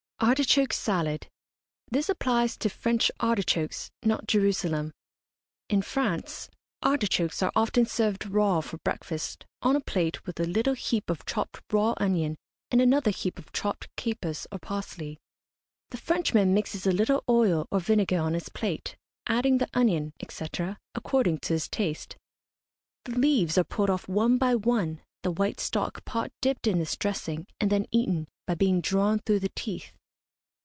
[0.23, 1.27] ARTICHOKE SALAD.
[1.89, 4.91] This applies to French artichokes, not Jerusalem.
[5.67, 6.47] In France,
[6.83, 11.25] artichokes are often served raw for breakfast, on a plate, with a little heap of
[11.25, 12.35] chopped raw onion
[12.69, 15.17] and another heap of chopped capers or parsley.
[15.89, 18.95] The Frenchman mixes a little oil or vinegar on his plate,
[19.25, 20.45] adding the onion, &c.,
[20.93, 22.15] according to his taste.
[23.05, 26.95] The leaves are pulled off one by one, the white stalk part dipped in this
[26.95, 29.91] dressing, and then eaten, by being drawn through the teeth.